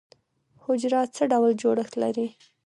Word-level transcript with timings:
حجره 0.63 1.01
څه 1.15 1.23
ډول 1.31 1.51
جوړښت 1.61 1.93
لري؟ 2.03 2.27